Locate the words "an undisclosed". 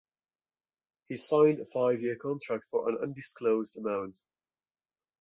2.89-3.77